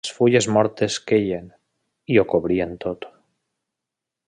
[0.05, 1.51] Les fulles mortes queien
[2.15, 3.09] i ho cobrien tot.